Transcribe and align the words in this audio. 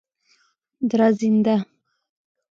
دراځینده 0.89 1.55